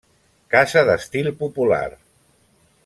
[0.53, 1.85] Casa d'estil popular.